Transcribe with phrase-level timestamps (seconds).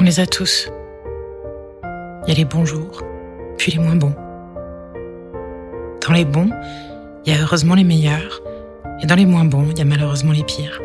[0.00, 0.70] On les a tous.
[2.24, 3.02] Il y a les bons jours,
[3.58, 4.14] puis les moins bons.
[6.00, 6.48] Dans les bons,
[7.26, 8.40] il y a heureusement les meilleurs,
[9.02, 10.80] et dans les moins bons, il y a malheureusement les pires.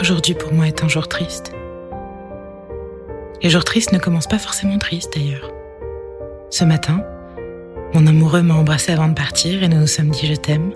[0.00, 1.50] Aujourd'hui pour moi est un jour triste.
[3.42, 5.50] Les jours tristes ne commencent pas forcément tristes d'ailleurs.
[6.50, 7.02] Ce matin,
[7.94, 10.70] mon amoureux m'a embrassé avant de partir et nous nous sommes dit je t'aime.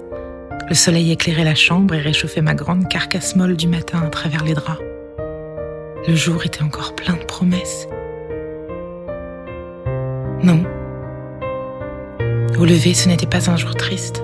[0.69, 4.43] Le soleil éclairait la chambre et réchauffait ma grande carcasse molle du matin à travers
[4.43, 4.90] les draps.
[6.09, 7.87] Le jour était encore plein de promesses.
[10.43, 10.65] Non.
[12.59, 14.23] Au lever, ce n'était pas un jour triste.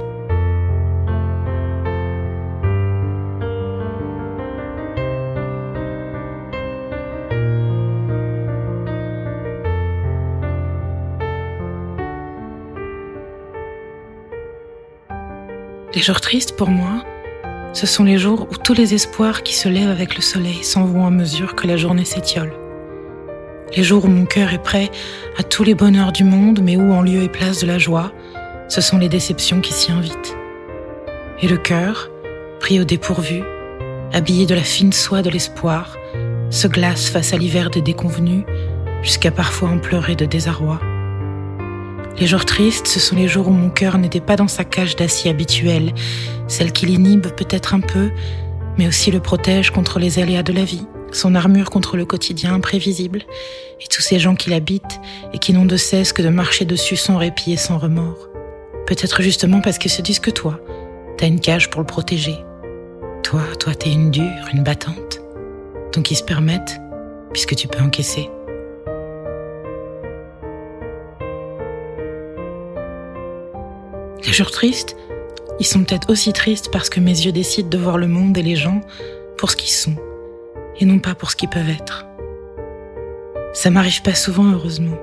[15.94, 17.04] Les jours tristes pour moi,
[17.76, 20.86] ce sont les jours où tous les espoirs qui se lèvent avec le soleil s'en
[20.86, 22.54] vont à mesure que la journée s'étiole.
[23.76, 24.90] Les jours où mon cœur est prêt
[25.36, 28.12] à tous les bonheurs du monde, mais où en lieu et place de la joie,
[28.68, 30.34] ce sont les déceptions qui s'y invitent.
[31.42, 32.08] Et le cœur,
[32.60, 33.42] pris au dépourvu,
[34.14, 35.98] habillé de la fine soie de l'espoir,
[36.48, 38.44] se glace face à l'hiver des déconvenus,
[39.02, 40.80] jusqu'à parfois en pleurer de désarroi.
[42.18, 44.96] Les jours tristes, ce sont les jours où mon cœur n'était pas dans sa cage
[44.96, 45.92] d'acier habituelle,
[46.48, 48.10] celle qui l'inhibe peut-être un peu,
[48.78, 52.54] mais aussi le protège contre les aléas de la vie, son armure contre le quotidien
[52.54, 53.20] imprévisible,
[53.82, 54.98] et tous ces gens qui l'habitent
[55.34, 58.28] et qui n'ont de cesse que de marcher dessus sans répit et sans remords.
[58.86, 60.58] Peut-être justement parce qu'ils se disent que toi,
[61.18, 62.38] t'as une cage pour le protéger.
[63.24, 65.20] Toi, toi, t'es une dure, une battante.
[65.92, 66.80] Donc ils se permettent,
[67.34, 68.30] puisque tu peux encaisser.
[74.26, 74.96] Les jours tristes,
[75.60, 78.42] ils sont peut-être aussi tristes parce que mes yeux décident de voir le monde et
[78.42, 78.80] les gens
[79.38, 79.94] pour ce qu'ils sont,
[80.80, 82.06] et non pas pour ce qu'ils peuvent être.
[83.52, 84.98] Ça m'arrive pas souvent, heureusement.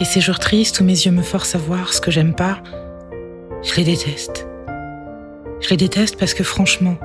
[0.00, 2.58] Et ces jours tristes où mes yeux me forcent à voir ce que j'aime pas,
[3.62, 4.48] je les déteste.
[5.60, 6.96] Je les déteste parce que franchement,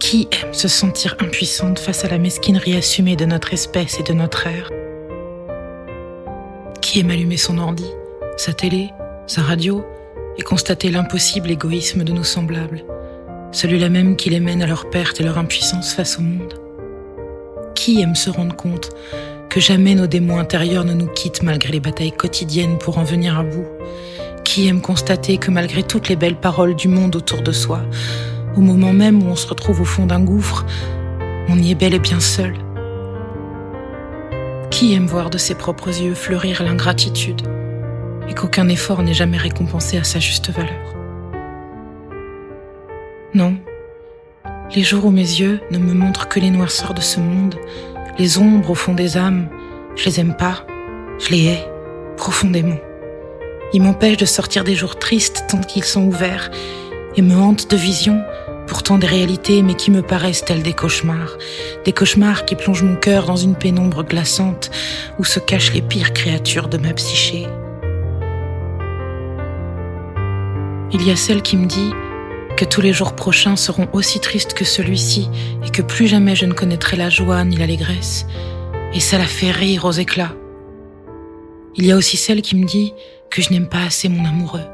[0.00, 4.12] qui aime se sentir impuissante face à la mesquinerie assumée de notre espèce et de
[4.12, 4.70] notre ère?
[6.80, 7.86] Qui aime allumer son ordi,
[8.36, 8.90] sa télé,
[9.28, 9.84] sa radio,
[10.38, 12.84] et constater l'impossible égoïsme de nos semblables,
[13.52, 16.54] celui-là même qui les mène à leur perte et leur impuissance face au monde.
[17.74, 18.90] Qui aime se rendre compte
[19.48, 23.38] que jamais nos démons intérieurs ne nous quittent malgré les batailles quotidiennes pour en venir
[23.38, 23.66] à bout?
[24.44, 27.80] Qui aime constater que malgré toutes les belles paroles du monde autour de soi,
[28.56, 30.64] au moment même où on se retrouve au fond d'un gouffre,
[31.48, 32.54] on y est bel et bien seul?
[34.70, 37.42] Qui aime voir de ses propres yeux fleurir l'ingratitude
[38.34, 40.94] qu'aucun effort n'est jamais récompensé à sa juste valeur.
[43.34, 43.56] Non,
[44.74, 47.56] les jours où mes yeux ne me montrent que les noirceurs de ce monde,
[48.18, 49.48] les ombres au fond des âmes,
[49.96, 50.66] je les aime pas,
[51.18, 51.68] je les hais
[52.16, 52.78] profondément.
[53.72, 56.50] Ils m'empêchent de sortir des jours tristes tant qu'ils sont ouverts
[57.16, 58.22] et me hantent de visions,
[58.66, 61.36] pourtant des réalités mais qui me paraissent telles des cauchemars,
[61.84, 64.70] des cauchemars qui plongent mon cœur dans une pénombre glaçante
[65.18, 67.46] où se cachent les pires créatures de ma psyché.
[70.94, 71.90] Il y a celle qui me dit
[72.58, 75.30] que tous les jours prochains seront aussi tristes que celui-ci
[75.64, 78.26] et que plus jamais je ne connaîtrai la joie ni l'allégresse.
[78.92, 80.36] Et ça la fait rire aux éclats.
[81.76, 82.92] Il y a aussi celle qui me dit
[83.30, 84.66] que je n'aime pas assez mon amoureux,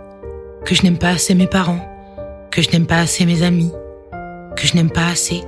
[0.64, 1.86] que je n'aime pas assez mes parents,
[2.50, 3.70] que je n'aime pas assez mes amis,
[4.56, 5.44] que je n'aime pas assez.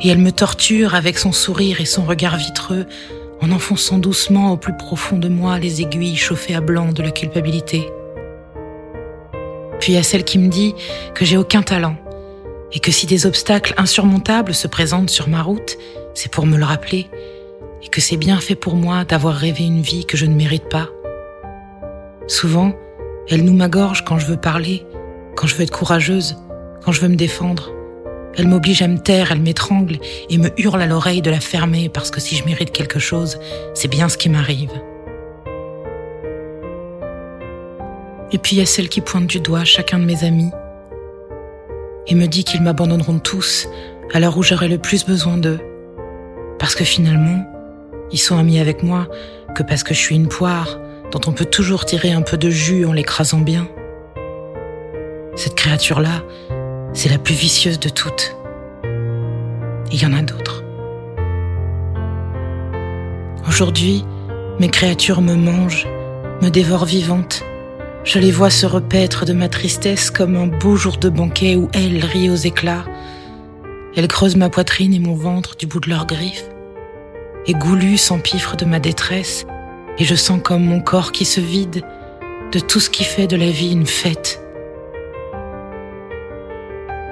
[0.00, 2.86] Et elle me torture avec son sourire et son regard vitreux
[3.40, 7.12] en enfonçant doucement au plus profond de moi les aiguilles chauffées à blanc de la
[7.12, 7.88] culpabilité.
[9.80, 10.74] Puis a celle qui me dit
[11.14, 11.96] que j'ai aucun talent
[12.72, 15.76] et que si des obstacles insurmontables se présentent sur ma route,
[16.14, 17.08] c'est pour me le rappeler
[17.82, 20.68] et que c'est bien fait pour moi d'avoir rêvé une vie que je ne mérite
[20.68, 20.88] pas.
[22.28, 22.74] Souvent,
[23.28, 24.86] elle nous m'agorge quand je veux parler,
[25.34, 26.36] quand je veux être courageuse,
[26.84, 27.72] quand je veux me défendre.
[28.36, 29.98] Elle m'oblige à me taire, elle m'étrangle
[30.28, 33.38] et me hurle à l'oreille de la fermer parce que si je mérite quelque chose,
[33.74, 34.70] c'est bien ce qui m'arrive.
[38.32, 40.50] Et puis il y a celle qui pointe du doigt chacun de mes amis
[42.06, 43.68] et me dit qu'ils m'abandonneront tous
[44.12, 45.60] à l'heure où j'aurai le plus besoin d'eux.
[46.58, 47.44] Parce que finalement,
[48.12, 49.08] ils sont amis avec moi
[49.54, 50.78] que parce que je suis une poire
[51.10, 53.68] dont on peut toujours tirer un peu de jus en l'écrasant bien.
[55.36, 56.22] Cette créature-là,
[56.92, 58.36] c'est la plus vicieuse de toutes.
[59.92, 60.62] Il y en a d'autres.
[63.48, 64.04] Aujourd'hui,
[64.60, 65.88] mes créatures me mangent,
[66.42, 67.44] me dévorent vivante,
[68.04, 71.68] je les vois se repaître de ma tristesse comme un beau jour de banquet où
[71.74, 72.84] elle rit aux éclats.
[73.94, 76.46] Elles creusent ma poitrine et mon ventre du bout de leurs griffes.
[77.46, 79.46] Et Goulu s'empiffre de ma détresse,
[79.98, 81.82] et je sens comme mon corps qui se vide
[82.52, 84.42] de tout ce qui fait de la vie une fête.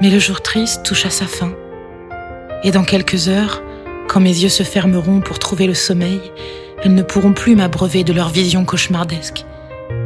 [0.01, 1.53] Mais le jour triste touche à sa fin,
[2.63, 3.63] et dans quelques heures,
[4.09, 6.21] quand mes yeux se fermeront pour trouver le sommeil,
[6.83, 9.45] elles ne pourront plus m'abreuver de leurs visions cauchemardesques.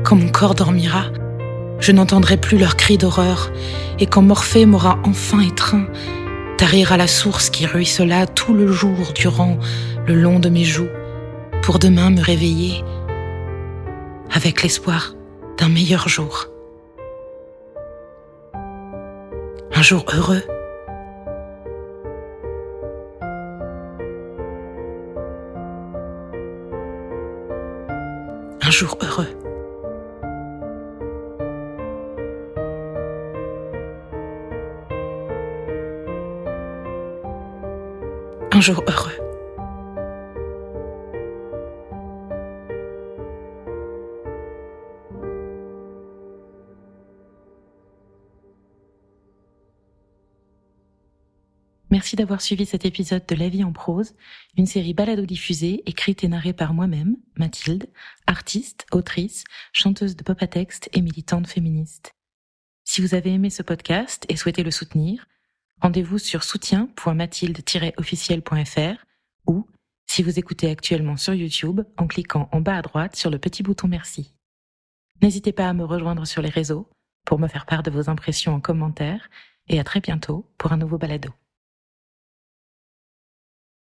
[0.05, 1.05] Quand mon corps dormira,
[1.79, 3.51] je n'entendrai plus leurs cris d'horreur,
[3.99, 5.87] et quand Morphée m'aura enfin étreint,
[6.59, 9.59] tarir à la source qui ruissela tout le jour durant
[10.07, 10.91] le long de mes joues,
[11.63, 12.83] pour demain me réveiller
[14.33, 15.15] avec l'espoir
[15.59, 16.47] d'un meilleur jour.
[19.75, 20.43] Un jour heureux.
[28.65, 29.32] Un jour heureux.
[38.71, 39.13] Heureux.
[51.91, 54.15] Merci d'avoir suivi cet épisode de La vie en prose,
[54.57, 57.87] une série balado-diffusée, écrite et narrée par moi-même, Mathilde,
[58.27, 62.15] artiste, autrice, chanteuse de pop à texte et militante féministe.
[62.85, 65.27] Si vous avez aimé ce podcast et souhaitez le soutenir,
[65.83, 69.05] rendez-vous sur soutien.mathilde-officiel.fr
[69.49, 69.67] ou,
[70.07, 73.65] si vous écoutez actuellement sur YouTube, en cliquant en bas à droite sur le petit
[73.65, 74.33] bouton merci.
[75.21, 76.89] N'hésitez pas à me rejoindre sur les réseaux
[77.27, 79.29] pour me faire part de vos impressions en commentaire
[79.69, 81.31] et à très bientôt pour un nouveau balado.